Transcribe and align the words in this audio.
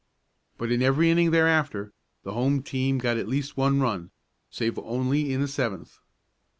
But 0.57 0.71
in 0.71 0.81
every 0.81 1.11
inning 1.11 1.29
thereafter 1.29 1.93
the 2.23 2.33
home 2.33 2.63
team 2.63 2.97
got 2.97 3.17
at 3.17 3.27
least 3.27 3.55
one 3.55 3.79
run, 3.81 4.09
save 4.49 4.79
only 4.79 5.31
in 5.31 5.41
the 5.41 5.47
seventh. 5.47 5.99